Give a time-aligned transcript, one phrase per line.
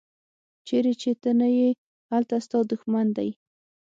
[0.67, 1.69] چیرې چې ته نه یې
[2.11, 3.29] هلته ستا دوښمن دی.